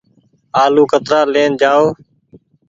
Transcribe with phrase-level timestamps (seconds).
[0.63, 1.85] آلو ڪترآ لين جآئو۔